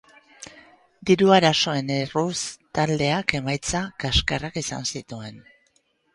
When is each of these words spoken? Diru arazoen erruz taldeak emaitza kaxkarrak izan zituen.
Diru 1.09 1.29
arazoen 1.35 1.91
erruz 1.97 2.39
taldeak 2.79 3.35
emaitza 3.41 3.83
kaxkarrak 4.07 4.61
izan 4.65 4.91
zituen. 4.97 5.41